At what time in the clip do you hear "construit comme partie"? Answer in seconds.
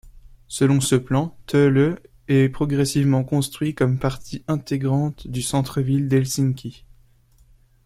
3.23-4.43